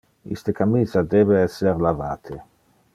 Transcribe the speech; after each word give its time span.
Iste 0.35 0.55
camisa 0.59 1.05
debe 1.11 1.37
esser 1.43 1.87
lavate. 1.89 2.43